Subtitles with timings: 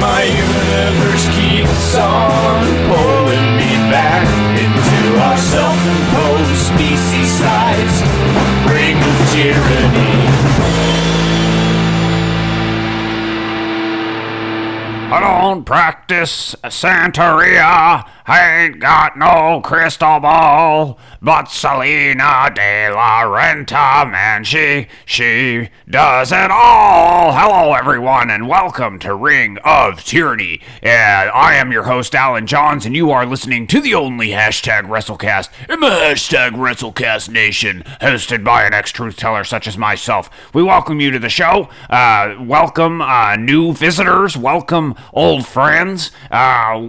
[0.00, 4.24] my universe keeps on pulling me back
[4.54, 7.98] into our self-imposed species size
[8.70, 10.14] ring of tyranny.
[15.10, 18.08] I don't practice Santeria.
[18.26, 20.98] I ain't got no crystal ball.
[21.20, 27.32] But Salina de la Renta, man, she, she does it all.
[27.32, 30.60] Hello, everyone, and welcome to Ring of Tyranny.
[30.82, 34.82] And I am your host, Alan Johns, and you are listening to the only hashtag
[34.82, 40.30] WrestleCast in the hashtag WrestleCast Nation, hosted by an ex-truth teller such as myself.
[40.54, 41.68] We welcome you to the show.
[41.90, 44.36] Uh, welcome uh, new visitors.
[44.36, 45.97] Welcome old friends.
[46.30, 46.88] Uh,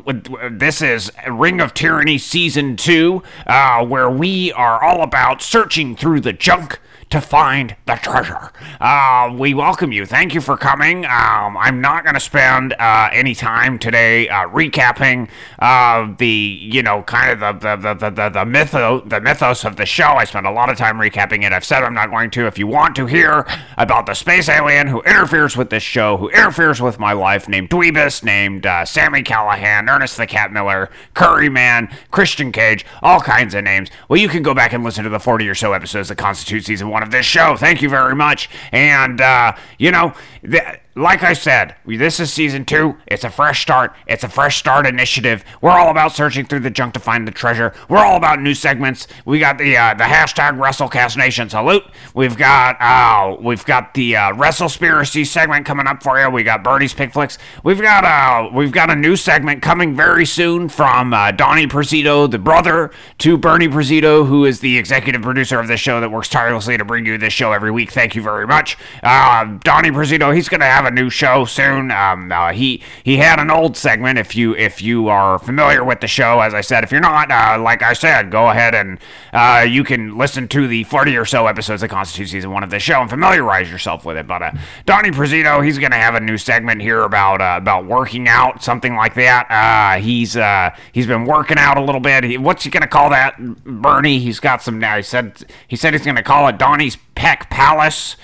[0.52, 6.22] this is Ring of Tyranny Season 2, uh, where we are all about searching through
[6.22, 8.52] the junk to find the treasure.
[8.80, 10.06] Uh, we welcome you.
[10.06, 11.06] Thank you for coming.
[11.06, 16.84] Um, I'm not going to spend uh, any time today uh, recapping uh, the, you
[16.84, 20.06] know, kind of the the, the, the, the, mytho, the mythos of the show.
[20.06, 21.52] I spent a lot of time recapping it.
[21.52, 22.46] I've said I'm not going to.
[22.46, 26.30] If you want to hear about the space alien who interferes with this show, who
[26.30, 31.50] interferes with my life, named Dweebus, named uh, Sammy Callahan, Ernest the Cat Miller, Curry
[31.50, 35.10] Man, Christian Cage, all kinds of names, well, you can go back and listen to
[35.10, 37.56] the 40 or so episodes that constitute season one of this show.
[37.56, 38.50] Thank you very much.
[38.72, 42.98] And, uh, you know, th- like I said, this is season two.
[43.08, 43.96] It's a fresh start.
[44.06, 45.46] It's a fresh start initiative.
[45.62, 47.74] We're all about searching through the junk to find the treasure.
[47.88, 49.08] We're all about new segments.
[49.26, 51.84] We got the uh, the hashtag WrestleCast Nation salute.
[52.14, 56.30] We've got uh, we've got the uh, WrestleSpiracy segment coming up for you.
[56.30, 57.38] We got Bernie's Pick Flicks.
[57.64, 62.30] We've got uh we've got a new segment coming very soon from uh, Donnie Prezito,
[62.30, 66.28] the brother to Bernie Prezito, who is the executive producer of this show that works
[66.28, 67.92] tirelessly to bring you this show every week.
[67.92, 69.92] Thank you very much, uh, Donnie
[70.30, 71.92] He's gonna have a new show soon.
[71.92, 74.18] Um, uh, he he had an old segment.
[74.20, 77.32] If you if you are familiar with the show, as I said, if you're not,
[77.32, 79.00] uh, like I said, go ahead and
[79.34, 82.70] uh, you can listen to the 40 or so episodes that constitute season one of
[82.70, 84.28] the show and familiarize yourself with it.
[84.28, 84.52] But uh,
[84.86, 88.96] Donnie Prezito, he's gonna have a new segment here about uh, about working out, something
[88.96, 89.48] like that.
[89.50, 92.24] Uh, he's uh, he's been working out a little bit.
[92.24, 94.20] He, what's he gonna call that, Bernie?
[94.20, 94.98] He's got some now.
[94.98, 98.16] He said he said he's gonna call it Donnie's Peck Palace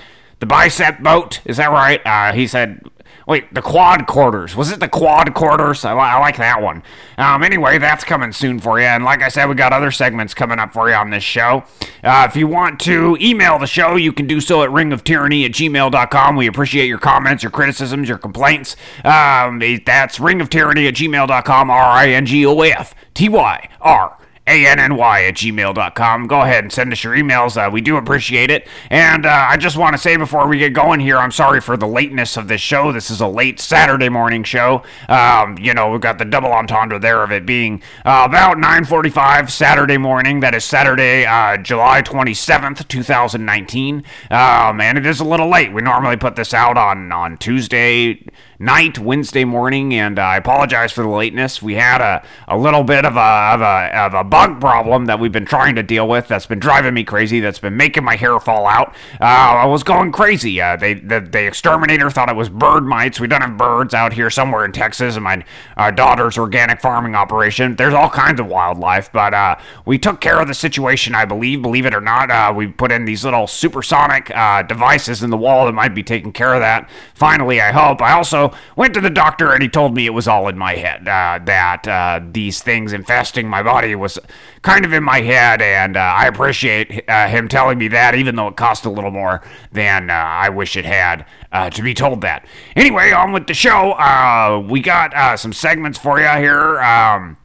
[0.45, 1.41] the bicep boat.
[1.45, 2.01] Is that right?
[2.05, 2.81] Uh, he said,
[3.27, 4.55] wait, the quad quarters.
[4.55, 5.83] Was it the quad quarters?
[5.83, 6.83] I, I like that one.
[7.17, 8.85] Um, anyway, that's coming soon for you.
[8.85, 11.63] And like I said, we got other segments coming up for you on this show.
[12.03, 15.51] Uh, if you want to email the show, you can do so at ringoftyranny at
[15.51, 16.35] gmail.com.
[16.35, 18.75] We appreciate your comments, your criticisms, your complaints.
[19.03, 24.17] Um, that's ringoftyranny at gmail.com, R I N G O F T Y R
[24.47, 26.27] a-N-N-Y at gmail.com.
[26.27, 27.57] Go ahead and send us your emails.
[27.57, 28.67] Uh, we do appreciate it.
[28.89, 31.75] And uh, I just want to say before we get going here, I'm sorry for
[31.75, 32.91] the lateness of this show.
[32.91, 34.83] This is a late Saturday morning show.
[35.09, 39.49] Um, you know, we've got the double entendre there of it being uh, about 9.45
[39.49, 40.41] Saturday morning.
[40.41, 44.03] That is Saturday, uh, July 27th, 2019.
[44.29, 45.73] Um, and it is a little late.
[45.73, 48.23] We normally put this out on, on Tuesday
[48.59, 51.61] night, Wednesday morning, and uh, I apologize for the lateness.
[51.61, 55.19] We had a, a little bit of a, of, a, of a bug problem that
[55.19, 58.15] we've been trying to deal with that's been driving me crazy, that's been making my
[58.15, 58.95] hair fall out.
[59.19, 60.61] Uh, I was going crazy.
[60.61, 63.19] Uh, they the, the exterminator thought it was bird mites.
[63.19, 65.43] We don't have birds out here somewhere in Texas, and my
[65.77, 67.75] uh, daughter's organic farming operation.
[67.75, 71.61] There's all kinds of wildlife, but uh, we took care of the situation, I believe.
[71.61, 74.27] Believe it or not, uh, we put in these little supersonic
[74.67, 76.89] devices in the wall that might be taking care of that.
[77.13, 78.01] Finally, I hope.
[78.01, 78.44] I also
[78.75, 81.07] went to the doctor and he told me it was all in my head.
[81.07, 84.19] Uh, that uh, these things infesting my body was
[84.61, 88.35] kind of in my head, and uh, I appreciate uh, him telling me that, even
[88.35, 89.41] though it cost a little more
[89.71, 92.45] than uh, I wish it had uh, to be told that.
[92.75, 94.65] Anyway, on with the show.
[94.69, 96.81] we got some segments for you here.
[96.81, 97.37] Um,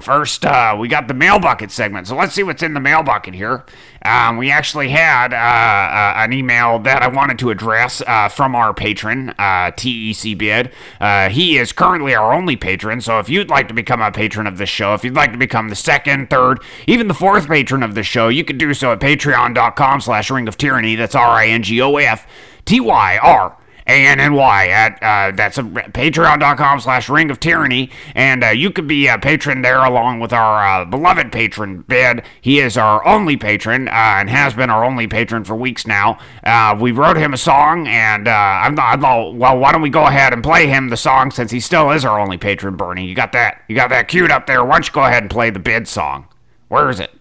[0.00, 2.06] First, uh, we got the mail bucket segment.
[2.06, 3.64] So let's see what's in the mail bucket here.
[4.04, 8.54] Um, we actually had uh, uh, an email that I wanted to address uh, from
[8.54, 10.70] our patron, uh, TEC Bid.
[11.00, 13.00] Uh, he is currently our only patron.
[13.00, 15.38] So if you'd like to become a patron of this show, if you'd like to
[15.38, 18.92] become the second, third, even the fourth patron of the show, you can do so
[18.92, 20.94] at patreon.com slash ring of tyranny.
[20.94, 22.24] That's R I N G O F
[22.64, 23.56] T Y R
[23.88, 27.90] a-N-N-Y at uh, that's patreon.com slash ring of tyranny.
[28.14, 32.22] And uh, you could be a patron there along with our uh, beloved patron bid
[32.40, 36.18] he is our only patron uh, and has been our only patron for weeks now.
[36.44, 39.82] Uh, we wrote him a song and uh, I'm not, I'm not, well why don't
[39.82, 42.76] we go ahead and play him the song since he still is our only patron
[42.76, 43.06] bernie?
[43.06, 43.62] You got that?
[43.68, 44.64] You got that queued up there?
[44.64, 46.28] Why don't you go ahead and play the bid song?
[46.68, 47.12] Where is it?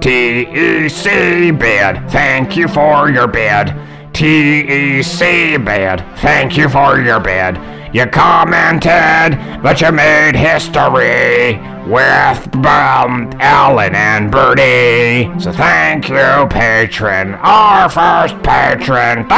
[0.00, 3.74] TEC bid thank you for your bid
[4.18, 6.04] TEC bed.
[6.18, 7.94] Thank you for your bed.
[7.94, 11.54] You commented, but you made history
[11.86, 15.30] with um, Alan and Bertie.
[15.40, 17.34] So thank you, patron.
[17.34, 19.28] Our first patron.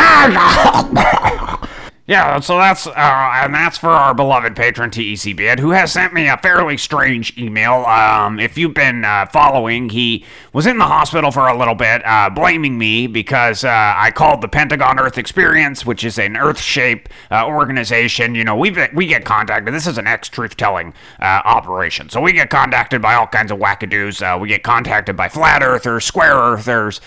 [2.10, 6.12] Yeah, so that's uh, and that's for our beloved patron TEC Bid, who has sent
[6.12, 7.84] me a fairly strange email.
[7.84, 12.04] Um, if you've been uh, following, he was in the hospital for a little bit,
[12.04, 16.58] uh, blaming me because uh, I called the Pentagon Earth Experience, which is an Earth
[16.58, 18.34] shape uh, organization.
[18.34, 19.72] You know, we we get contacted.
[19.72, 24.40] This is an ex-truth-telling uh, operation, so we get contacted by all kinds of wackadoos.
[24.40, 27.00] we get contacted by flat earthers, square earthers,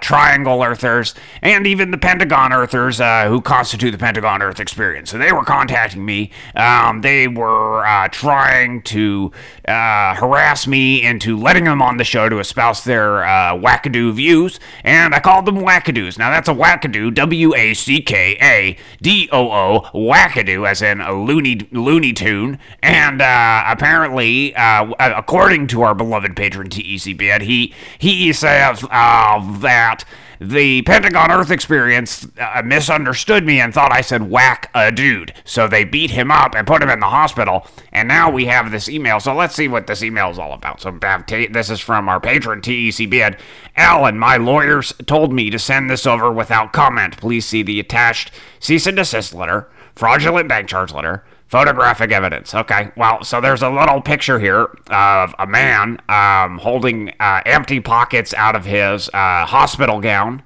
[0.00, 5.10] triangle earthers, and even the Pentagon earthers, who constitute the Pentagon Pentagon Earth experience.
[5.10, 6.30] So they were contacting me.
[6.54, 9.32] Um, they were uh, trying to
[9.66, 14.60] uh, harass me into letting them on the show to espouse their uh, wackadoo views,
[14.84, 16.16] and I called them wackadoos.
[16.16, 21.00] Now that's a wackadoo, W A C K A D O O, wackadoo, as in
[21.00, 22.60] a loony looney tune.
[22.84, 30.04] And uh, apparently, uh, according to our beloved patron TEC he he says uh, that
[30.50, 35.32] the Pentagon Earth experience uh, misunderstood me and thought I said whack a dude.
[35.44, 37.66] So they beat him up and put him in the hospital.
[37.92, 39.20] And now we have this email.
[39.20, 40.80] So let's see what this email is all about.
[40.80, 43.38] So this is from our patron, TECB.
[43.76, 47.16] Alan, my lawyers told me to send this over without comment.
[47.16, 48.30] Please see the attached
[48.60, 52.54] cease and desist letter, fraudulent bank charge letter, Photographic evidence.
[52.54, 52.90] Okay.
[52.96, 58.34] Well, so there's a little picture here of a man um, holding uh, empty pockets
[58.34, 60.42] out of his uh, hospital gown.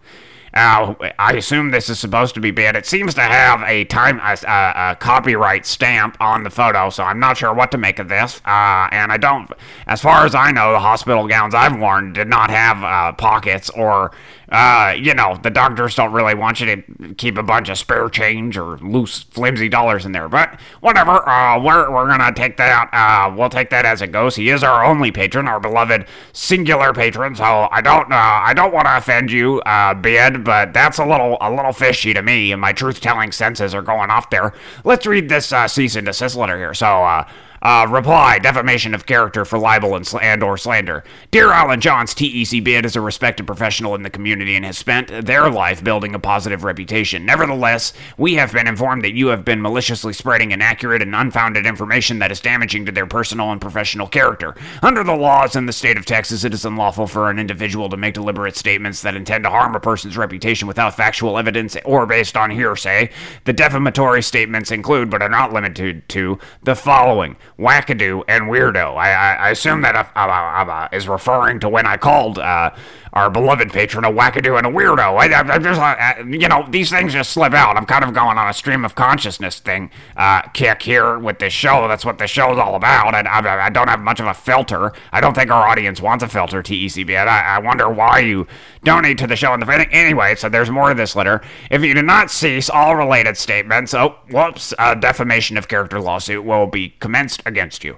[0.55, 2.75] Uh, I assume this is supposed to be bad.
[2.75, 7.21] It seems to have a time a, a, copyright stamp on the photo, so I'm
[7.21, 8.41] not sure what to make of this.
[8.45, 9.51] Uh, and I don't,
[9.87, 13.71] as far as I know, the hospital gowns I've worn did not have uh, pockets
[13.71, 14.11] or
[14.51, 18.09] uh, you know, the doctors don't really want you to keep a bunch of spare
[18.09, 20.29] change or loose, flimsy dollars in there.
[20.29, 24.37] But whatever, uh, we're, we're gonna take that, uh, we'll take that as it goes.
[24.37, 27.35] He is our only patron, our beloved singular patron.
[27.35, 31.37] So I don't, uh, I don't want to offend you, uh, but that's a little,
[31.41, 34.55] a little fishy to me, and my truth-telling senses are going off there.
[34.85, 36.75] Let's read this uh, cease and desist letter here.
[36.75, 37.29] So, uh,
[37.63, 41.05] uh, reply: defamation of character for libel and, sl- and or slander.
[41.31, 45.09] Dear Alan Johns, TEC Bid is a respected professional in the community and has spent
[45.27, 47.25] their life building a positive reputation.
[47.27, 52.19] Nevertheless, we have been informed that you have been maliciously spreading inaccurate and unfounded information
[52.19, 54.55] that is damaging to their personal and professional character.
[54.83, 57.97] Under the laws in the state of Texas, it is unlawful for an individual to
[57.97, 62.37] make deliberate statements that intend to harm a person's reputation without factual evidence or based
[62.37, 63.11] on hearsay.
[63.45, 68.97] The defamatory statements include, but are not limited to, the following wackadoo and weirdo.
[68.97, 72.71] I, I, I assume that uh, uh, uh, is referring to when I called uh,
[73.13, 75.19] our beloved patron a wackadoo and a weirdo.
[75.19, 77.77] I, I, just, uh, you know, these things just slip out.
[77.77, 81.53] I'm kind of going on a stream of consciousness thing uh, kick here with this
[81.53, 81.89] show.
[81.89, 83.15] That's what the show's all about.
[83.15, 84.93] And I, I, don't have much of a filter.
[85.13, 87.17] I don't think our audience wants a filter, TECB.
[87.17, 88.47] I, I wonder why you
[88.85, 89.69] donate to the show in the.
[89.91, 91.41] Anyway, so there's more to this letter.
[91.71, 96.45] If you do not cease all related statements, oh, whoops, a defamation of character lawsuit
[96.45, 97.97] will be commenced against you.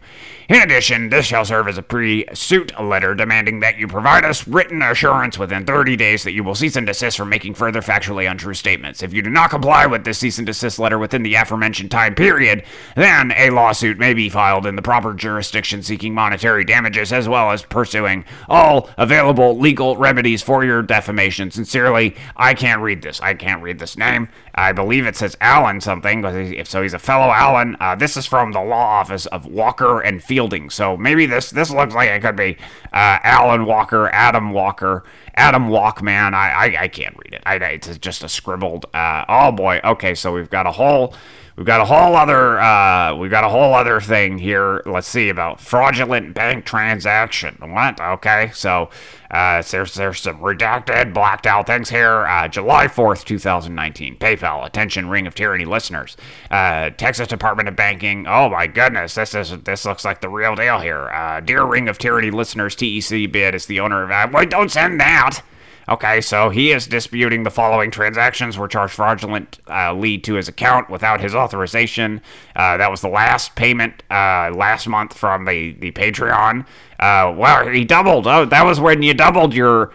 [0.51, 4.83] In addition, this shall serve as a pre-suit letter demanding that you provide us written
[4.83, 8.55] assurance within 30 days that you will cease and desist from making further factually untrue
[8.55, 9.01] statements.
[9.01, 12.17] If you do not comply with this cease and desist letter within the aforementioned time
[12.17, 12.65] period,
[12.97, 17.53] then a lawsuit may be filed in the proper jurisdiction seeking monetary damages as well
[17.53, 21.53] as pursuing all available legal remedies for your defamation.
[21.53, 23.21] Sincerely, I can't read this.
[23.21, 24.29] I can't read this name.
[24.53, 27.77] I believe it says Allen something, if so, he's a fellow Allen.
[27.79, 30.71] Uh, this is from the law office of Walker and Fielding.
[30.71, 32.57] So maybe this this looks like it could be
[32.93, 35.05] uh, Alan Walker, Adam Walker,
[35.35, 36.33] Adam Walkman.
[36.33, 37.43] I, I, I can't read it.
[37.45, 38.87] I, it's just a scribbled.
[38.95, 39.81] Uh, oh boy.
[39.85, 41.15] Okay, so we've got a whole
[41.57, 44.83] We've got a whole other uh, we've got a whole other thing here.
[44.87, 47.59] Let's see about fraudulent bank transaction.
[47.61, 48.01] What?
[48.01, 48.89] Okay, so
[49.31, 52.27] uh, there's there's some redacted, blacked out things here.
[52.27, 54.17] Uh, July fourth, two thousand nineteen.
[54.17, 54.67] PayPal.
[54.67, 56.17] Attention, Ring of Tyranny listeners.
[56.51, 58.27] Uh, Texas Department of Banking.
[58.27, 61.11] Oh my goodness, this is this looks like the real deal here.
[61.11, 64.11] Uh, dear Ring of Tyranny listeners, TEC Bid is the owner of.
[64.11, 65.43] Uh, wait, don't send that.
[65.91, 70.47] Okay, so he is disputing the following transactions were charged fraudulent uh, lead to his
[70.47, 72.21] account without his authorization.
[72.55, 76.65] Uh, that was the last payment uh, last month from the the Patreon.
[77.01, 78.29] Uh, well, he doubled.
[78.29, 79.93] Oh, that was when you doubled your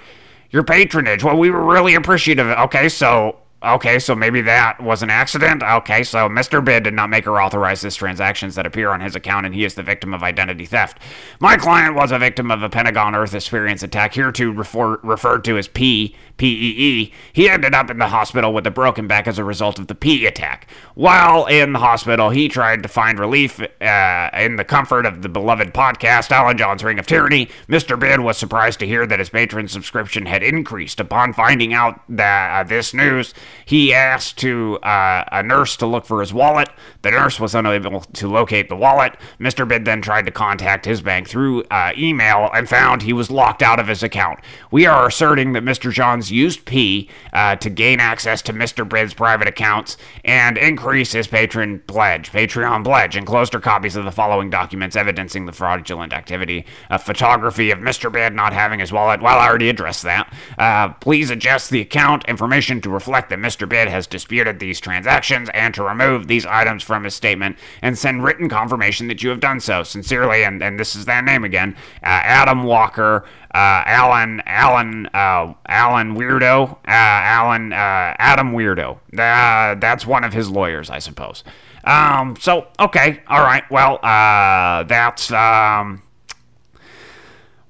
[0.52, 1.24] your patronage.
[1.24, 2.48] Well, we were really appreciative.
[2.48, 5.64] Okay, so Okay, so maybe that was an accident.
[5.64, 6.64] Okay, so Mr.
[6.64, 9.64] Bid did not make or authorize this transactions that appear on his account, and he
[9.64, 11.00] is the victim of identity theft.
[11.40, 15.58] My client was a victim of a Pentagon Earth experience attack, hereto refer- referred to
[15.58, 16.16] as P.
[16.38, 19.96] He ended up in the hospital with a broken back as a result of the
[19.96, 20.70] P attack.
[20.94, 25.30] While in the hospital, he tried to find relief uh, in the comfort of the
[25.30, 27.48] beloved podcast, Alan John's Ring of Tyranny.
[27.70, 27.98] Mr.
[27.98, 31.00] Bid was surprised to hear that his patron subscription had increased.
[31.00, 33.34] Upon finding out that uh, this news,
[33.66, 36.70] he asked to uh, a nurse to look for his wallet.
[37.02, 39.16] The nurse was unable to locate the wallet.
[39.40, 39.68] Mr.
[39.68, 43.62] Bid then tried to contact his bank through uh, email and found he was locked
[43.62, 44.40] out of his account.
[44.72, 45.92] We are asserting that Mr.
[45.92, 48.88] Johns used P uh, to gain access to Mr.
[48.88, 53.16] Bid's private accounts and increase his patron pledge, Patreon pledge.
[53.16, 58.12] Enclosed are copies of the following documents evidencing the fraudulent activity: a photography of Mr.
[58.12, 59.22] Bid not having his wallet.
[59.22, 60.34] Well, I already addressed that.
[60.58, 63.68] Uh, please adjust the account information to reflect that Mr.
[63.68, 68.24] Bid has disputed these transactions and to remove these items from his statement and send
[68.24, 69.84] written confirmation that you have done so.
[69.84, 75.54] Sincerely, and, and this is that name again, uh, Adam Walker, uh, Alan, Alan, uh,
[75.68, 77.76] Alan Weirdo, uh, Alan, uh,
[78.18, 78.98] Adam Weirdo.
[79.18, 81.44] Uh, that's one of his lawyers, I suppose.
[81.84, 86.02] Um, so, okay, all right, well, that's, um,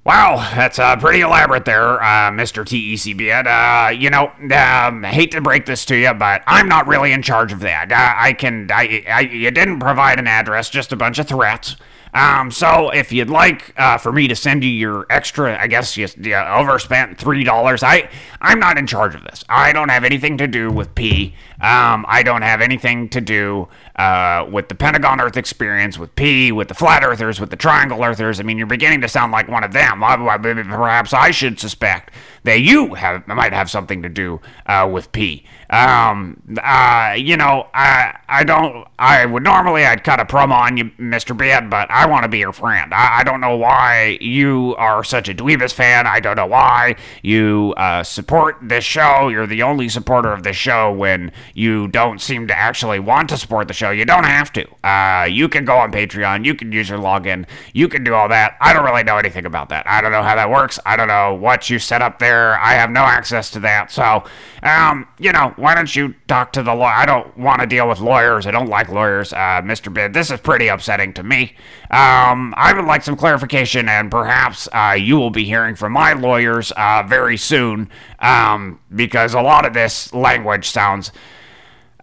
[0.06, 2.64] Wow, that's uh, pretty elaborate there, uh, Mr.
[2.64, 3.44] TECB.
[3.44, 7.22] Uh, you know, um, hate to break this to you, but I'm not really in
[7.22, 7.90] charge of that.
[7.90, 11.74] I, I can, I, I, you didn't provide an address, just a bunch of threats.
[12.14, 15.96] Um, so if you'd like uh, for me to send you your extra, I guess
[15.96, 17.82] you, you overspent three dollars.
[17.82, 18.08] I
[18.40, 19.44] I'm not in charge of this.
[19.48, 21.34] I don't have anything to do with P.
[21.60, 26.52] Um, I don't have anything to do uh, with the Pentagon Earth experience, with P,
[26.52, 28.40] with the flat earthers, with the triangle earthers.
[28.40, 30.00] I mean, you're beginning to sound like one of them.
[30.00, 32.12] Perhaps I should suspect
[32.46, 35.44] that you have might have something to do uh, with P.
[35.68, 38.86] Um, uh, you know, I I don't.
[38.98, 41.36] I would normally I'd cut a promo on you, Mr.
[41.36, 42.94] Bid, but I want to be your friend.
[42.94, 46.06] I, I don't know why you are such a Dweebus fan.
[46.06, 49.28] I don't know why you uh, support this show.
[49.28, 53.36] You're the only supporter of this show when you don't seem to actually want to
[53.38, 53.90] support the show.
[53.90, 54.68] You don't have to.
[54.86, 56.44] Uh, you can go on Patreon.
[56.44, 57.46] You can use your login.
[57.72, 58.58] You can do all that.
[58.60, 59.86] I don't really know anything about that.
[59.88, 60.78] I don't know how that works.
[60.84, 62.58] I don't know what you set up there.
[62.60, 63.90] I have no access to that.
[63.90, 64.24] So,
[64.62, 66.92] um, you know, why don't you talk to the lawyer?
[66.92, 68.46] I don't want to deal with lawyers.
[68.46, 69.90] I don't like lawyers, uh, Mr.
[69.90, 70.12] Bid.
[70.12, 71.54] This is pretty upsetting to me.
[71.90, 76.12] Um, I would like some clarification, and perhaps uh, you will be hearing from my
[76.12, 81.12] lawyers uh, very soon um, because a lot of this language sounds.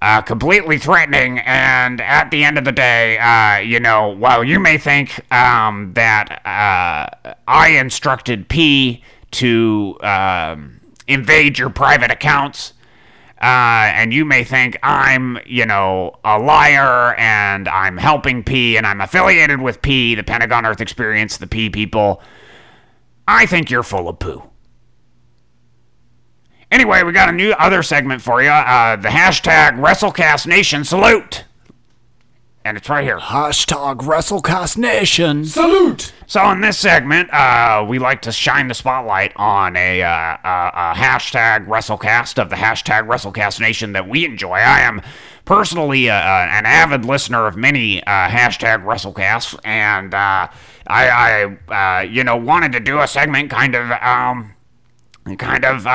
[0.04, 4.60] Uh, completely threatening, and at the end of the day, uh, you know, while you
[4.60, 12.74] may think um, that uh, I instructed P to um, invade your private accounts,
[13.42, 18.86] uh, and you may think I'm, you know, a liar and I'm helping P and
[18.86, 22.22] I'm affiliated with P, the Pentagon Earth Experience, the P people.
[23.26, 24.44] I think you're full of poo.
[26.74, 28.50] Anyway, we got a new other segment for you.
[28.50, 31.44] Uh, the hashtag WrestleCast Nation salute.
[32.66, 33.20] And it's right here.
[33.20, 35.46] Hashtag WrestleCast Nation.
[35.46, 36.12] Salute!
[36.26, 40.72] So in this segment, uh, we like to shine the spotlight on a, uh, uh,
[40.74, 44.54] a hashtag WrestleCast of the hashtag WrestleCast Nation that we enjoy.
[44.56, 45.04] I am
[45.46, 50.48] personally uh, uh, an avid listener of many uh, hashtag WrestleCasts, and uh,
[50.88, 53.92] I, I uh, you know, wanted to do a segment kind of.
[53.92, 54.53] Um,
[55.38, 55.94] kind of uh, uh,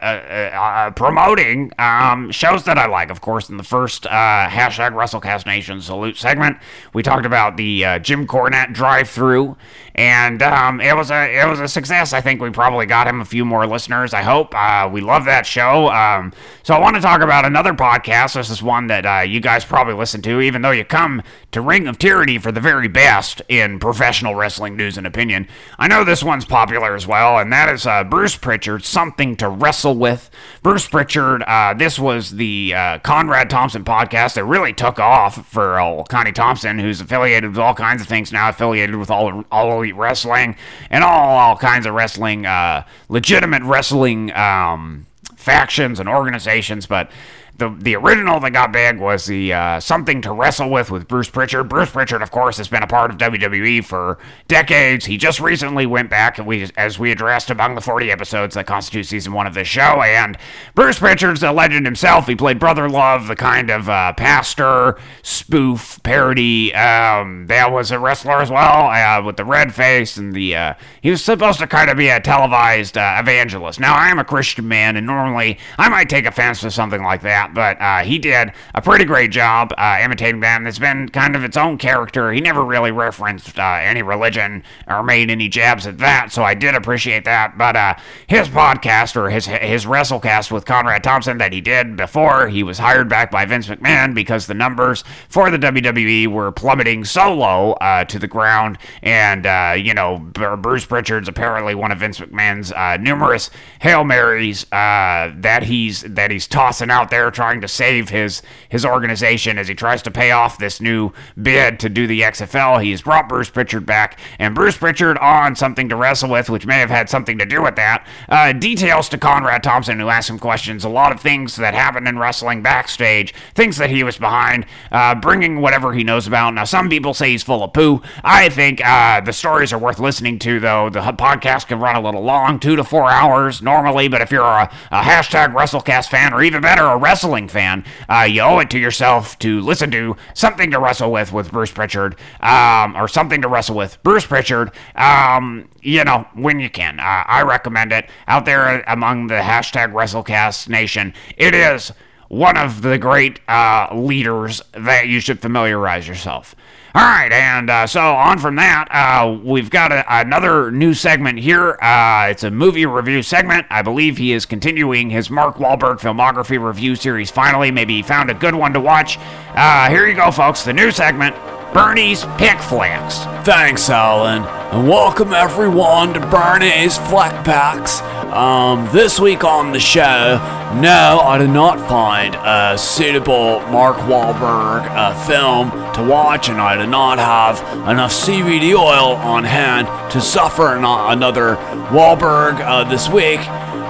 [0.00, 3.10] uh, uh, promoting um, shows that I like.
[3.10, 6.58] Of course, in the first hashtag WrestleCast Nation salute segment,
[6.92, 9.56] we talked about the Jim Cornette drive-through,
[9.96, 12.12] and um, it was a it was a success.
[12.12, 14.14] I think we probably got him a few more listeners.
[14.14, 14.54] I hope
[14.92, 15.88] we love that show.
[15.88, 18.34] Um, so I want to talk about another podcast.
[18.34, 21.88] This is one that you guys probably listen to, even though you come to Ring
[21.88, 25.48] of Tyranny for the very best in professional wrestling news and opinion.
[25.78, 29.36] I know this one's popular as well well, and that is uh, Bruce Pritchard, Something
[29.36, 30.30] to Wrestle With.
[30.62, 35.80] Bruce Pritchard, uh, this was the uh, Conrad Thompson podcast that really took off for
[35.80, 39.70] old Connie Thompson, who's affiliated with all kinds of things now, affiliated with all, all
[39.86, 40.56] Elite Wrestling
[40.90, 47.10] and all, all kinds of wrestling, uh, legitimate wrestling um, factions and organizations, but
[47.58, 51.30] the the original that got big was the uh, something to wrestle with with Bruce
[51.30, 51.68] Pritchard.
[51.68, 55.06] Bruce Pritchard, of course, has been a part of WWE for decades.
[55.06, 58.66] He just recently went back, and we as we addressed among the 40 episodes that
[58.66, 60.02] constitute season one of this show.
[60.02, 60.36] And
[60.74, 62.26] Bruce Pritchard's a legend himself.
[62.26, 66.74] He played Brother Love, the kind of uh, pastor spoof parody.
[66.74, 70.56] Um, that was a wrestler as well uh, with the red face and the.
[70.56, 73.80] Uh, he was supposed to kind of be a televised uh, evangelist.
[73.80, 77.22] Now I am a Christian man, and normally I might take offense to something like
[77.22, 80.66] that, but uh, he did a pretty great job uh, imitating them.
[80.66, 82.32] It's been kind of its own character.
[82.32, 86.54] He never really referenced uh, any religion or made any jabs at that, so I
[86.54, 87.56] did appreciate that.
[87.56, 87.94] But uh,
[88.26, 92.78] his podcast or his his WrestleCast with Conrad Thompson that he did before he was
[92.78, 97.72] hired back by Vince McMahon because the numbers for the WWE were plummeting so low
[97.74, 99.44] uh, to the ground, and
[99.84, 103.50] you know Bruce Pritchard's apparently one of Vince McMahon's numerous
[103.80, 109.58] hail marys that he's that he's tossing out there trying to save his his organization
[109.58, 112.82] as he tries to pay off this new bid to do the XFL.
[112.82, 116.78] He's brought Bruce Pritchard back, and Bruce Pritchard on something to wrestle with, which may
[116.78, 118.06] have had something to do with that.
[118.28, 120.84] Uh, details to Conrad Thompson, who asked him questions.
[120.84, 125.14] A lot of things that happened in wrestling backstage, things that he was behind, uh,
[125.14, 126.54] bringing whatever he knows about.
[126.54, 128.00] Now, some people say he's full of poo.
[128.24, 130.88] I think uh, the stories are worth listening to, though.
[130.88, 134.42] The podcast can run a little long, two to four hours normally, but if you're
[134.42, 138.70] a, a hashtag WrestleCast fan, or even better, a wrestling fan, uh, you owe it
[138.70, 143.42] to yourself to listen to something to wrestle with with Bruce Pritchard, um, or something
[143.42, 144.70] to wrestle with Bruce Pritchard.
[144.94, 147.00] Um, you know, when you can.
[147.00, 151.14] Uh, I recommend it out there among the hashtag WrestleCast Nation.
[151.36, 151.92] It is
[152.28, 156.54] one of the great uh, leaders that you should familiarize yourself.
[156.96, 161.38] All right, and uh, so on from that, uh, we've got a, another new segment
[161.38, 161.72] here.
[161.82, 163.66] Uh, it's a movie review segment.
[163.68, 167.70] I believe he is continuing his Mark Wahlberg filmography review series finally.
[167.70, 169.18] Maybe he found a good one to watch.
[169.50, 170.64] Uh, here you go, folks.
[170.64, 171.36] The new segment
[171.74, 173.18] Bernie's Pick Flicks.
[173.44, 178.00] Thanks, Alan, and welcome everyone to Bernie's Flick Packs.
[178.32, 180.36] Um, this week on the show,
[180.80, 186.76] no, I did not find a suitable Mark Wahlberg uh, film to watch, and I
[186.76, 191.56] did not have enough CBD oil on hand to suffer an- another
[191.90, 193.40] Wahlberg uh, this week.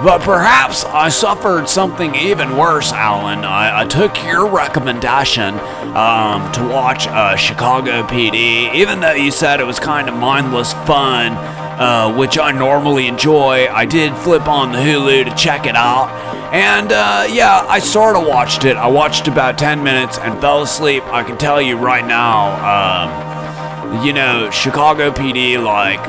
[0.04, 3.44] But perhaps I suffered something even worse, Alan.
[3.46, 5.54] I, I took your recommendation
[5.96, 10.74] um, to watch uh, Chicago PD, even though you said it was kind of mindless
[10.74, 11.32] fun,
[11.78, 13.68] uh, which I normally enjoy.
[13.68, 16.10] I did flip on the Hulu to check it out.
[16.52, 18.76] And uh, yeah, I sort of watched it.
[18.76, 21.04] I watched about 10 minutes and fell asleep.
[21.12, 23.04] I can tell you right now,
[23.94, 26.00] um, you know, Chicago PD, like,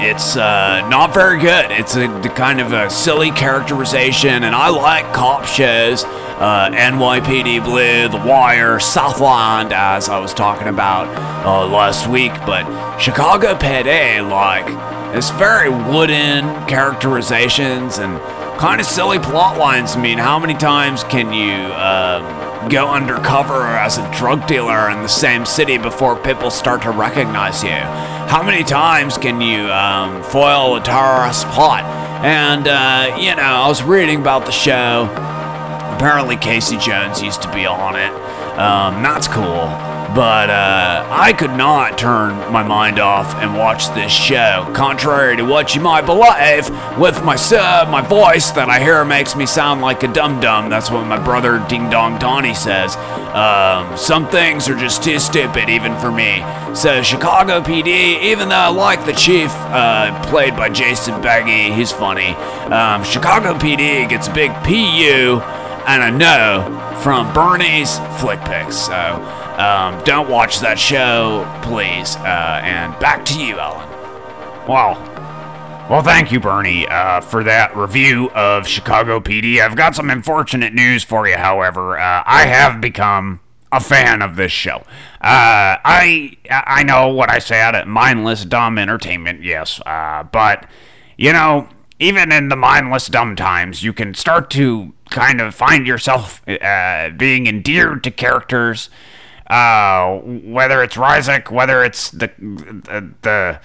[0.00, 1.72] it's uh, not very good.
[1.72, 6.04] It's a kind of a silly characterization, and I like cop shows.
[6.04, 11.08] Uh, NYPD Blue, The Wire, Southland, as I was talking about
[11.44, 12.32] uh, last week.
[12.46, 18.20] But Chicago PD, like, it's very wooden characterizations and
[18.60, 19.96] kind of silly plot lines.
[19.96, 25.02] I mean, how many times can you um, go undercover as a drug dealer in
[25.02, 27.70] the same city before people start to recognize you?
[27.70, 31.84] How many times can you um, foil a terrorist plot?
[32.22, 35.08] And, uh, you know, I was reading about the show.
[35.96, 38.12] Apparently, Casey Jones used to be on it.
[38.58, 39.99] Um, that's cool.
[40.14, 44.68] But uh, I could not turn my mind off and watch this show.
[44.74, 46.68] Contrary to what you might believe,
[46.98, 50.68] with my uh, my voice that I hear makes me sound like a dum dum.
[50.68, 52.96] That's what my brother Ding Dong Donnie says.
[53.36, 56.42] Um, some things are just too stupid even for me.
[56.74, 61.92] So Chicago PD, even though I like the chief, uh, played by Jason Beghe, he's
[61.92, 62.30] funny.
[62.72, 65.40] Um, Chicago PD gets a big PU
[65.86, 68.76] and a no from Bernie's Flick Picks.
[68.76, 72.16] So um, don't watch that show, please.
[72.16, 73.88] Uh, and back to you, Alan.
[74.66, 75.06] Wow.
[75.90, 79.60] Well, thank you, Bernie, uh, for that review of Chicago PD.
[79.60, 81.98] I've got some unfortunate news for you, however.
[81.98, 83.40] Uh, I have become
[83.72, 84.84] a fan of this show.
[85.20, 90.66] Uh, I I know what I said, mindless, dumb entertainment, yes, uh, but
[91.16, 91.68] you know,
[91.98, 97.10] even in the mindless, dumb times, you can start to kind of find yourself uh,
[97.10, 98.88] being endeared to characters.
[99.50, 103.60] Uh, whether it's Ruzek, whether it's the the the,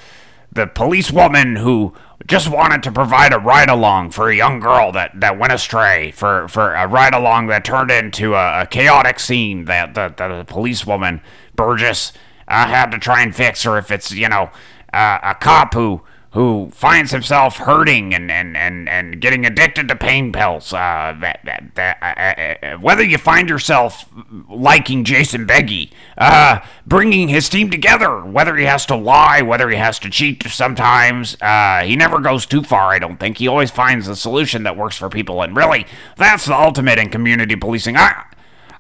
[0.51, 1.93] the policewoman who
[2.25, 6.11] just wanted to provide a ride along for a young girl that, that went astray,
[6.11, 10.29] for, for a ride along that turned into a, a chaotic scene that, that, that
[10.29, 11.21] the policewoman,
[11.55, 12.13] Burgess,
[12.47, 14.49] uh, had to try and fix, or if it's, you know,
[14.91, 16.01] uh, a cop who
[16.35, 20.73] who finds himself hurting and, and, and, and getting addicted to pain pills.
[20.73, 24.05] Uh, that, that, that, uh, uh, whether you find yourself
[24.49, 29.77] liking Jason Beghe, uh, bringing his team together, whether he has to lie, whether he
[29.77, 33.37] has to cheat sometimes, uh, he never goes too far, I don't think.
[33.37, 35.41] He always finds a solution that works for people.
[35.41, 35.85] And really,
[36.17, 37.95] that's the ultimate in community policing.
[37.95, 38.25] I,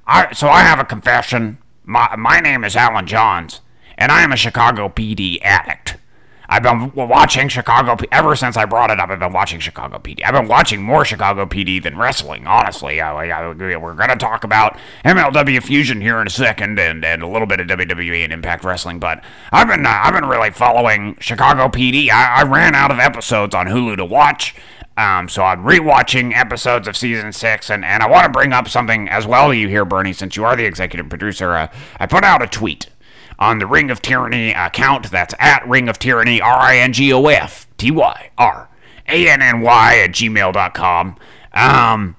[0.05, 1.59] I, so I have a confession.
[1.85, 3.61] My, my name is Alan Johns,
[3.97, 5.95] and I am a Chicago PD addict.
[6.55, 9.09] I've been watching Chicago ever since I brought it up.
[9.09, 10.21] I've been watching Chicago PD.
[10.23, 13.01] I've been watching more Chicago PD than wrestling, honestly.
[13.01, 17.21] I, I, we're going to talk about MLW Fusion here in a second, and, and
[17.21, 18.99] a little bit of WWE and Impact Wrestling.
[18.99, 22.09] But I've been uh, I've been really following Chicago PD.
[22.09, 24.55] I, I ran out of episodes on Hulu to watch.
[24.95, 28.69] Um, so I'm rewatching episodes of season six, and, and I want to bring up
[28.69, 31.51] something as well to you here, Bernie, since you are the executive producer.
[31.51, 31.67] Uh,
[31.99, 32.87] I put out a tweet
[33.39, 35.11] on the Ring of Tyranny account.
[35.11, 38.69] That's at Ring of Tyranny, R I N G O F T Y R
[39.07, 41.17] A N N Y at gmail.com.
[41.53, 42.15] Um,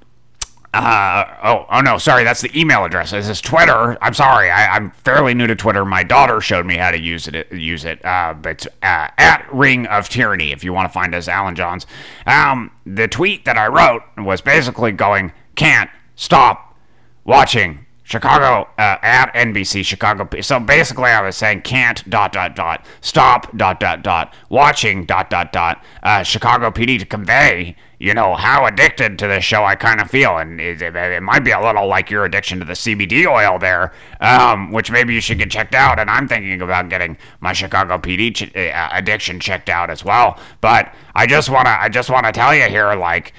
[0.75, 3.11] uh, oh, oh no, sorry, that's the email address.
[3.11, 3.97] This is Twitter.
[4.03, 5.87] I'm sorry, I, am fairly new to Twitter.
[5.87, 7.51] My daughter showed me how to use it.
[7.51, 10.53] Use it, uh, but uh, at Ring of Tyranny.
[10.53, 11.87] If you want to find us, Alan Johns.
[12.27, 16.77] Um, the tweet that I wrote was basically going, "Can't stop
[17.25, 20.29] watching Chicago uh, at NBC Chicago.
[20.41, 25.29] So basically, I was saying can't dot dot dot stop dot dot dot watching dot
[25.29, 29.75] dot dot uh, Chicago PD to convey you know how addicted to this show I
[29.75, 32.65] kind of feel, and it, it, it, might be a little like your addiction to
[32.65, 35.99] the CBD oil there, um, which maybe you should get checked out.
[35.99, 40.39] And I'm thinking about getting my Chicago PD ch- uh, addiction checked out as well.
[40.61, 43.33] But I just wanna I just wanna tell you here, like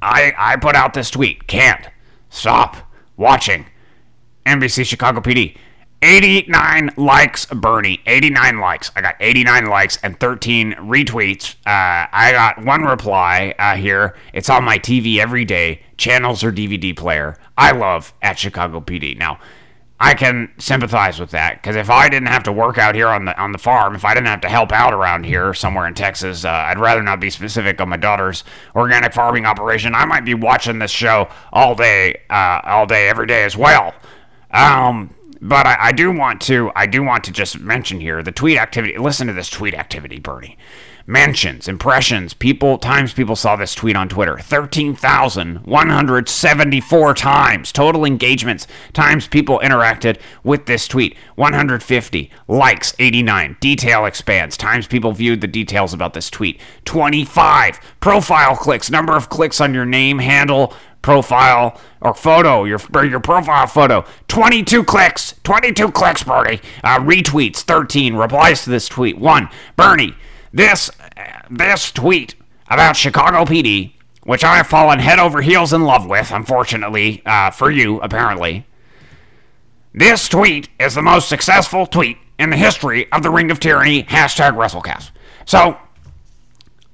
[0.00, 1.84] I I put out this tweet, can't
[2.30, 2.87] stop
[3.18, 3.66] watching
[4.46, 5.58] NBC Chicago PD.
[6.00, 8.00] 89 likes, Bernie.
[8.06, 8.92] 89 likes.
[8.94, 11.56] I got 89 likes and 13 retweets.
[11.66, 14.16] Uh, I got one reply uh, here.
[14.32, 15.82] It's on my TV every day.
[15.96, 17.36] Channels or DVD player.
[17.56, 19.18] I love at Chicago PD.
[19.18, 19.40] Now,
[20.00, 23.24] I can sympathize with that because if I didn't have to work out here on
[23.24, 25.94] the on the farm, if I didn't have to help out around here somewhere in
[25.94, 28.44] Texas, uh, I'd rather not be specific on my daughter's
[28.76, 29.96] organic farming operation.
[29.96, 33.92] I might be watching this show all day, uh, all day, every day as well.
[34.52, 38.32] Um, but I, I do want to, I do want to just mention here the
[38.32, 38.96] tweet activity.
[38.98, 40.56] Listen to this tweet activity, Bernie
[41.08, 44.36] mentions, impressions, people, times people saw this tweet on Twitter.
[44.38, 47.72] 13,174 times.
[47.72, 51.16] Total engagements, times people interacted with this tweet.
[51.36, 52.30] 150.
[52.46, 53.56] Likes, 89.
[53.58, 56.60] Detail expands, times people viewed the details about this tweet.
[56.84, 57.80] 25.
[58.00, 63.66] Profile clicks, number of clicks on your name, handle, profile or photo, your your profile
[63.66, 64.04] photo.
[64.28, 66.60] 22 clicks, 22 clicks, Bernie.
[66.84, 68.14] Uh, retweets, 13.
[68.14, 69.48] Replies to this tweet, 1.
[69.76, 70.14] Bernie,
[70.52, 70.90] this
[71.50, 72.34] this tweet
[72.68, 73.92] about Chicago PD,
[74.24, 78.66] which I have fallen head over heels in love with, unfortunately uh, for you, apparently.
[79.94, 84.04] This tweet is the most successful tweet in the history of the Ring of Tyranny
[84.04, 85.10] hashtag WrestleCast.
[85.44, 85.78] So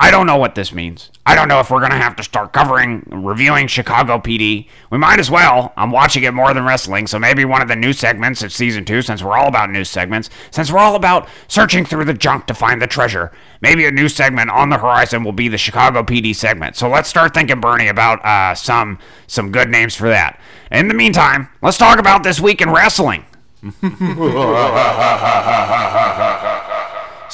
[0.00, 1.10] I don't know what this means.
[1.24, 4.68] I don't know if we're going to have to start covering, reviewing Chicago PD.
[4.90, 5.72] We might as well.
[5.76, 8.84] I'm watching it more than wrestling, so maybe one of the new segments of season
[8.84, 12.46] two, since we're all about news segments, since we're all about searching through the junk
[12.46, 13.30] to find the treasure,
[13.60, 16.76] maybe a new segment on the horizon will be the Chicago PD segment.
[16.76, 20.40] So let's start thinking, Bernie, about uh, some some good names for that.
[20.72, 23.24] In the meantime, let's talk about this week in wrestling.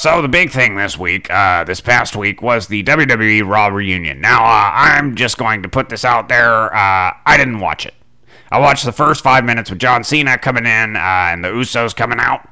[0.01, 4.19] So the big thing this week, uh, this past week, was the WWE Raw reunion.
[4.19, 6.73] Now uh, I'm just going to put this out there.
[6.73, 7.93] Uh, I didn't watch it.
[8.49, 11.95] I watched the first five minutes with John Cena coming in uh, and the Usos
[11.95, 12.51] coming out,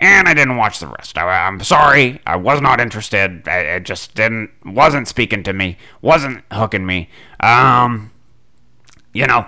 [0.00, 1.16] and I didn't watch the rest.
[1.16, 3.46] I, am sorry, I was not interested.
[3.46, 7.10] It just didn't, wasn't speaking to me, wasn't hooking me.
[7.38, 8.10] Um,
[9.14, 9.46] you know,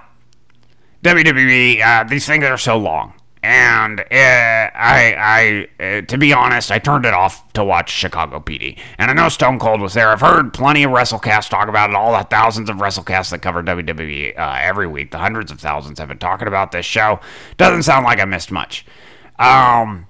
[1.03, 6.71] WWE, uh, these things are so long and uh, I, I, uh, to be honest,
[6.71, 8.79] I turned it off to watch Chicago PD.
[8.99, 10.11] And I know Stone Cold was there.
[10.11, 11.97] I've heard plenty of WrestleCast talk about it.
[11.97, 15.99] All the thousands of WrestleCasts that cover WWE uh, every week, the hundreds of thousands
[15.99, 17.19] have been talking about this show.
[17.57, 18.85] Doesn't sound like I missed much.
[19.39, 20.07] Um,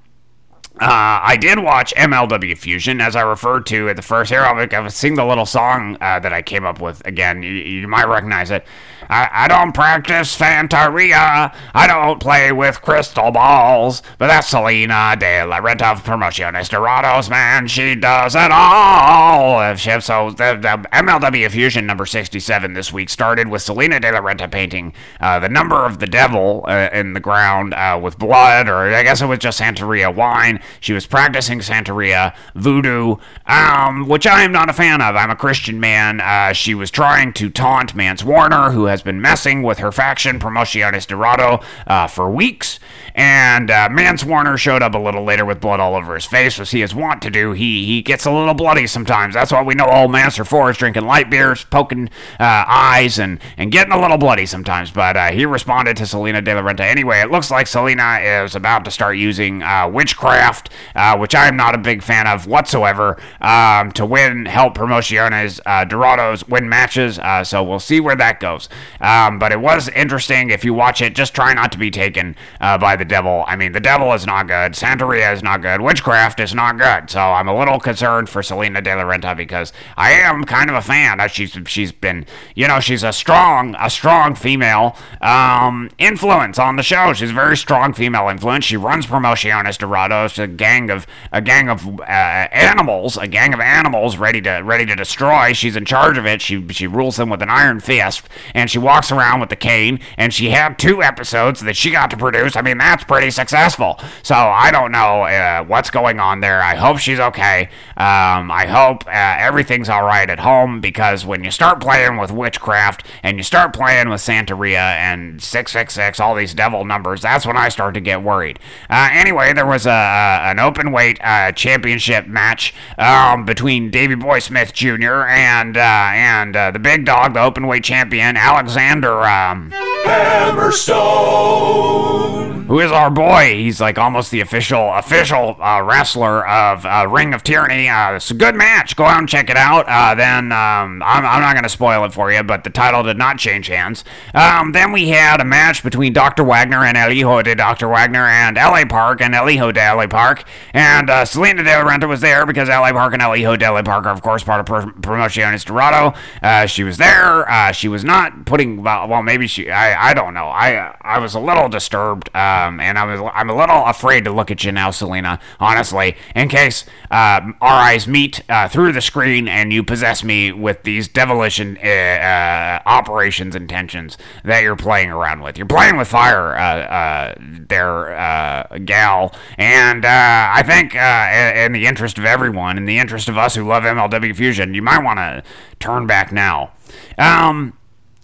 [0.81, 4.73] uh, I did watch MLW Fusion, as I referred to at the first aerobic.
[4.73, 7.07] I was singing the little song uh, that I came up with.
[7.07, 8.64] Again, you, you might recognize it.
[9.11, 11.55] I, I don't practice Santeria.
[11.75, 14.03] I don't play with crystal balls.
[14.18, 17.66] But that's Salina de la Renta of Promociones Dorados, man.
[17.66, 19.61] She does it all.
[19.73, 24.12] If she, so the, the MLW Fusion number 67 this week started with Salina de
[24.12, 28.18] la Renta painting uh, the number of the devil uh, in the ground uh, with
[28.18, 30.61] blood, or I guess it was just Santeria wine.
[30.79, 35.16] She was practicing Santeria voodoo, um, which I am not a fan of.
[35.16, 36.20] I'm a Christian man.
[36.20, 40.39] Uh, she was trying to taunt Mance Warner, who has been messing with her faction,
[40.39, 42.79] Promociones Dorado, uh, for weeks.
[43.21, 46.59] And uh, Mance Warner showed up a little later with blood all over his face,
[46.59, 47.53] as he is wont to do.
[47.53, 49.35] He he gets a little bloody sometimes.
[49.35, 53.39] That's what we know old Master for is drinking light beers, poking uh, eyes, and,
[53.59, 54.91] and getting a little bloody sometimes.
[54.91, 57.21] But uh, he responded to Salina De La Renta anyway.
[57.21, 61.75] It looks like Salina is about to start using uh, witchcraft, uh, which I'm not
[61.75, 67.21] a big fan of whatsoever, um, to win, help Promociones uh, Dorados win matches.
[67.47, 68.71] So we'll see where that goes.
[68.99, 70.49] Um, but it was interesting.
[70.49, 73.44] If you watch it, just try not to be taken by the devil.
[73.46, 74.73] I mean, the devil is not good.
[74.73, 75.83] Santeria is not good.
[75.83, 77.11] Witchcraft is not good.
[77.11, 80.77] So I'm a little concerned for Salina De La Renta because I am kind of
[80.77, 81.20] a fan.
[81.29, 86.83] She's she's been, you know, she's a strong a strong female um, influence on the
[86.83, 87.12] show.
[87.12, 88.64] She's a very strong female influence.
[88.64, 93.61] She runs Promociones Dorados, a gang of a gang of uh, animals, a gang of
[93.61, 95.53] animals ready to ready to destroy.
[95.53, 96.40] She's in charge of it.
[96.40, 99.99] She she rules them with an iron fist, and she walks around with the cane.
[100.16, 102.55] And she had two episodes that she got to produce.
[102.57, 104.00] I mean, that's pretty successful.
[104.24, 106.61] So I don't know uh, what's going on there.
[106.61, 107.68] I hope she's okay.
[107.96, 112.33] Um, I hope uh, everything's all right at home because when you start playing with
[112.33, 117.57] witchcraft and you start playing with Santeria and 666, all these devil numbers, that's when
[117.57, 118.59] I start to get worried.
[118.88, 124.40] Uh, anyway, there was a, an open weight uh, championship match um, between Davy Boy
[124.40, 125.26] Smith Jr.
[125.29, 129.22] and uh, and uh, the big dog, the open weight champion Alexander.
[129.22, 129.70] Um,
[130.05, 132.39] Hammerstone.
[132.71, 133.57] Who is our boy.
[133.57, 137.89] He's like almost the official official uh, wrestler of uh, Ring of Tyranny.
[137.89, 138.95] Uh, it's a good match.
[138.95, 139.87] Go out and check it out.
[139.89, 143.03] Uh, then um, I'm, I'm not going to spoil it for you, but the title
[143.03, 144.05] did not change hands.
[144.35, 146.45] Um, then we had a match between Dr.
[146.45, 147.89] Wagner and El Hijo de Dr.
[147.89, 150.45] Wagner and LA Park and El Hijo de LA Park.
[150.73, 153.69] And uh, Salina De La Renta was there because LA Park and El Hijo de
[153.69, 156.17] LA Park are, of course, part of Pro- Promociones Dorado.
[156.41, 157.51] Uh, she was there.
[157.51, 160.47] Uh, she was not putting, well, maybe she, I, I don't know.
[160.47, 162.31] I, I was a little disturbed,
[162.66, 166.16] um, and I was, I'm a little afraid to look at you now, Salina, honestly,
[166.35, 170.83] in case uh, our eyes meet uh, through the screen and you possess me with
[170.83, 175.57] these devilish uh, uh, operations intentions that you're playing around with.
[175.57, 181.81] You're playing with fire, uh, uh, there, uh, gal, and uh, I think in in
[181.81, 185.03] the interest of everyone, in the interest of us who love MLW Fusion, you might
[185.05, 185.42] want to
[185.79, 186.73] turn back now.
[187.16, 187.79] Um,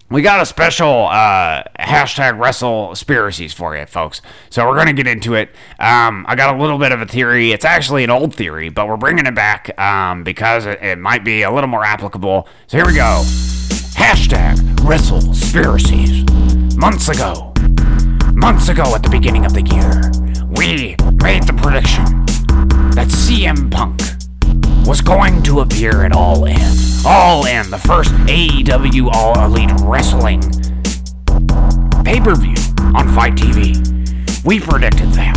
[0.09, 4.23] we got a special uh, hashtag wrestle spiracies for you, folks.
[4.51, 5.51] So we're going to get into it.
[5.79, 7.53] Um, I got a little bit of a theory.
[7.53, 11.25] It's actually an old theory, but we're bringing it back um, because it, it might
[11.25, 12.49] be a little more applicable.
[12.69, 13.23] So here we go.
[13.95, 16.25] Hashtag wrestle spiracies.
[16.77, 17.53] Months ago,
[18.33, 20.11] months ago at the beginning of the year,
[20.51, 22.05] we made the prediction
[22.95, 24.01] that CM Punk
[24.87, 26.57] was going to appear at All In.
[27.05, 30.40] All In, the first AEW All Elite Wrestling
[32.05, 32.55] pay per view
[32.94, 34.44] on FITE TV.
[34.44, 35.37] We predicted that.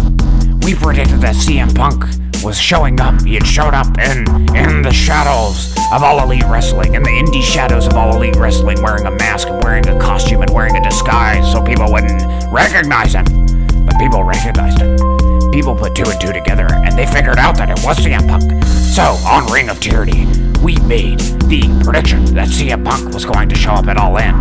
[0.64, 2.06] We predicted that CM Punk
[2.44, 3.20] was showing up.
[3.24, 4.20] He had showed up in
[4.56, 8.80] in the shadows of All Elite Wrestling, in the indie shadows of All Elite Wrestling,
[8.84, 12.22] wearing a mask and wearing a costume and wearing a disguise so people wouldn't
[12.54, 13.26] recognize him.
[13.88, 14.96] But people recognized him.
[15.52, 18.69] People put two and two together and they figured out that it was CM Punk.
[18.90, 20.26] So, on Ring of Tyranny,
[20.64, 24.36] we made the prediction that CM Punk was going to show up at All In.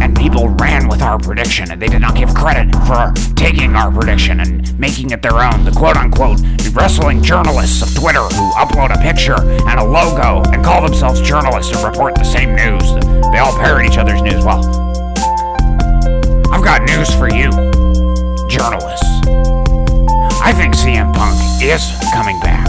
[0.00, 3.92] And people ran with our prediction and they did not give credit for taking our
[3.92, 5.64] prediction and making it their own.
[5.64, 6.40] The quote unquote
[6.72, 11.72] wrestling journalists of Twitter who upload a picture and a logo and call themselves journalists
[11.74, 12.94] and report the same news.
[13.32, 14.42] They all parrot each other's news.
[14.44, 14.64] Well,
[16.50, 17.50] I've got news for you,
[18.48, 19.39] journalists.
[20.42, 22.66] I think CM Punk is coming back.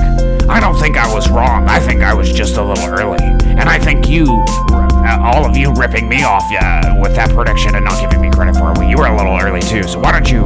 [0.49, 1.67] I don't think I was wrong.
[1.67, 3.23] I think I was just a little early.
[3.43, 7.75] And I think you, uh, all of you ripping me off uh, with that prediction
[7.75, 9.83] and not giving me credit for it, well, you were a little early too.
[9.83, 10.45] So why don't you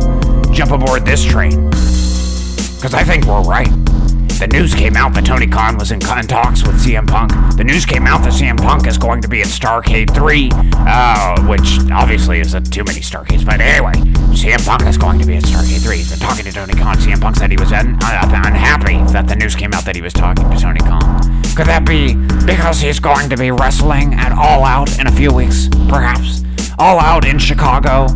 [0.53, 1.65] jump aboard this train?
[1.65, 3.94] Because I think we're right.
[4.37, 7.31] The news came out that Tony Khan was in, in talks with CM Punk.
[7.55, 11.47] The news came out that CM Punk is going to be at Starcade 3, uh,
[11.47, 13.45] which obviously is a too many Starcades.
[13.45, 13.93] But anyway,
[14.35, 15.97] CM Punk is going to be at Starcade 3.
[15.97, 16.97] He's been talking to Tony Khan.
[16.97, 20.01] CM Punk said he was un- un- unhappy that the news came out that he
[20.01, 21.21] was talking to Tony Khan.
[21.55, 25.31] Could that be because he's going to be wrestling at All Out in a few
[25.33, 26.43] weeks, perhaps?
[26.77, 28.07] All Out in Chicago.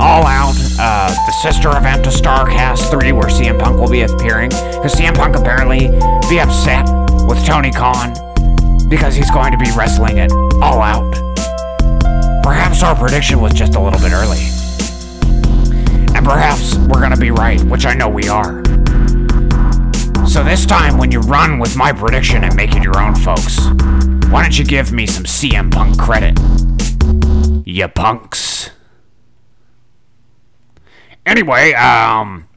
[0.00, 4.50] All Out, uh, the sister event to Starrcast 3, where CM Punk will be appearing.
[4.50, 5.88] Because CM Punk apparently
[6.28, 6.88] be upset
[7.28, 8.12] with Tony Khan
[8.88, 11.12] because he's going to be wrestling it All Out.
[12.42, 14.40] Perhaps our prediction was just a little bit early.
[16.14, 18.62] And perhaps we're going to be right, which I know we are.
[20.26, 23.66] So this time, when you run with my prediction and make it your own, folks,
[24.30, 26.38] why don't you give me some CM Punk credit?
[27.66, 28.70] You punks.
[31.24, 32.48] Anyway, um,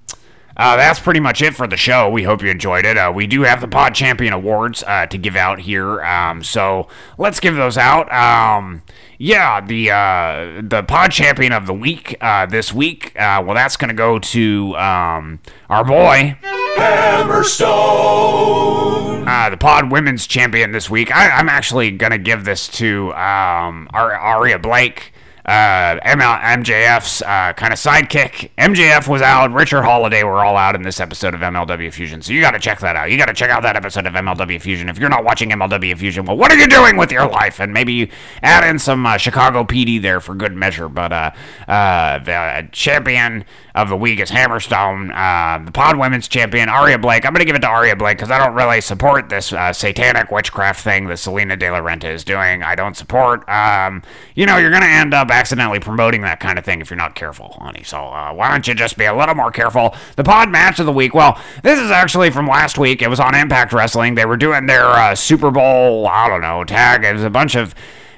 [0.58, 2.10] uh, that's pretty much it for the show.
[2.10, 2.98] We hope you enjoyed it.
[2.98, 6.88] Uh, we do have the Pod Champion Awards uh, to give out here, um, so
[7.18, 8.12] let's give those out.
[8.12, 8.82] Um,
[9.18, 13.08] yeah, the uh, the Pod Champion of the Week uh, this week.
[13.20, 16.38] Uh, well, that's going to go to um, our boy.
[16.78, 19.28] Hammerstone.
[19.28, 21.14] Uh, the Pod Women's Champion this week.
[21.16, 25.14] I, I'm actually gonna give this to um, Ar- Aria Blake,
[25.46, 28.50] uh, ML- MJF's uh, kind of sidekick.
[28.58, 29.52] MJF was out.
[29.54, 32.22] Richard Holliday were all out in this episode of MLW Fusion.
[32.22, 33.12] So you got to check that out.
[33.12, 34.90] You got to check out that episode of MLW Fusion.
[34.90, 37.60] If you're not watching MLW Fusion, well, what are you doing with your life?
[37.60, 38.08] And maybe you
[38.42, 40.90] add in some uh, Chicago PD there for good measure.
[40.90, 41.32] But uh,
[41.68, 45.12] uh, the champion of the week is Hammerstone.
[45.14, 47.26] Uh, the Pod Women's Champion, Aria Blake.
[47.26, 49.74] I'm going to give it to Aria Blake because I don't really support this uh,
[49.74, 52.64] satanic witchcraft thing that Salina De La Renta is doing.
[52.64, 53.48] I don't support.
[53.50, 54.02] Um,
[54.34, 56.96] you know, you're going to end up accidentally promoting that kind of thing if you're
[56.96, 57.84] not careful, honey.
[57.84, 59.94] So uh, why don't you just be a little more careful?
[60.16, 61.14] The Pod Match of the Week.
[61.14, 63.02] Well, this is actually from last week.
[63.02, 64.16] It was on Impact Wrestling.
[64.16, 67.04] They were doing their uh, Super Bowl, I don't know, tag.
[67.04, 67.76] It was a bunch of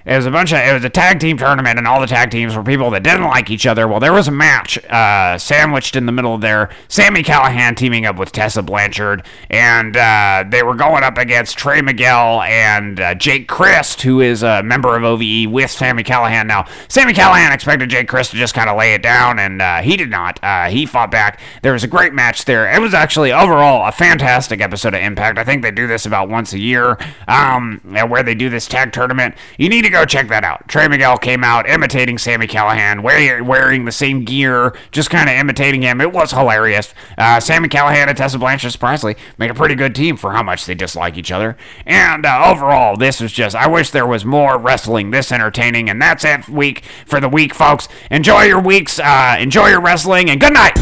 [0.08, 2.32] it was a bunch of it was a tag team tournament and all the tag
[2.32, 3.88] teams were people that didn't like each other.
[3.90, 8.06] Well there was a match uh, sandwiched in the middle of there sami callihan teaming
[8.06, 13.16] up with tessa blanchard and uh, they were going up against trey miguel and uh,
[13.16, 16.48] jake crist who is a member of ove with sami callihan.
[16.48, 19.82] Now sami callihan expected jake crist to just kind of lay it down and uh,
[19.82, 20.40] he did not.
[20.42, 21.42] Uh, he fought back.
[21.64, 22.74] There was a great match there.
[22.74, 25.38] It was actually overall a fantastic episode of impact.
[25.38, 28.94] I think they do this about once a year um, where they do this tag
[28.94, 29.36] tournament.
[29.58, 30.68] You need to go check that out.
[30.68, 35.36] Trey Miguel came out imitating Sami Callihan, wearing, wearing the same gear, just kind of
[35.36, 36.02] imitating him.
[36.02, 36.94] It was hilarious.
[37.18, 40.66] Uh, Sami Callihan and Tessa Blanchard, surprisingly, made a pretty good team for how much
[40.66, 41.58] they dislike each other.
[41.86, 45.90] And uh, overall, this was just, I wish there was more wrestling this entertaining.
[45.90, 47.88] And that's it, week for the week, folks.
[48.12, 50.78] Enjoy your weeks, uh, enjoy your wrestling, and good night.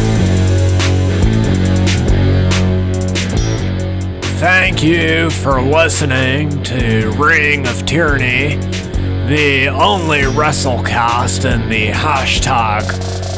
[4.37, 8.57] Thank you for listening to Ring of Tyranny,
[9.27, 12.83] the only WrestleCast in the hashtag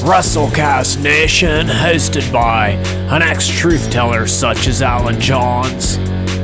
[0.04, 2.72] WrestleCast Nation, hosted by
[3.10, 5.98] an ex truth teller such as Alan Johns.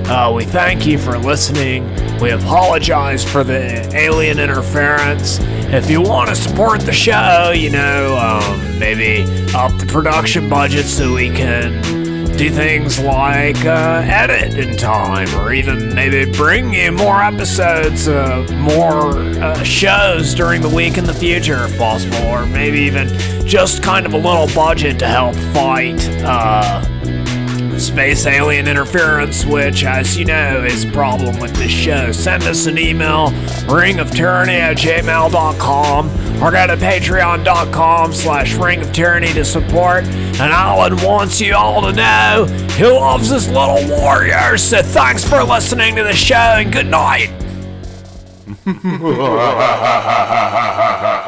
[0.08, 1.84] Uh, we thank you for listening.
[2.22, 5.40] We apologize for the alien interference.
[5.42, 10.86] If you want to support the show, you know, um, maybe up the production budget
[10.86, 12.03] so we can
[12.44, 18.46] do things like uh, edit in time, or even maybe bring you more episodes, uh,
[18.60, 23.08] more uh, shows during the week in the future if possible, or maybe even
[23.48, 26.82] just kind of a little budget to help fight uh,
[27.78, 32.12] space alien interference, which, as you know, is a problem with this show.
[32.12, 33.30] Send us an email,
[33.68, 36.10] ringoftyranny at gmail.com,
[36.44, 40.04] or go to patreon.com slash ring of tyranny to support.
[40.04, 44.62] And Alan wants you all to know he loves his little warriors.
[44.62, 47.30] So thanks for listening to the show, and good night.